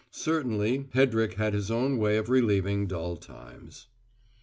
[0.09, 3.85] Certainly, Hedrick had his own way of relieving dull times.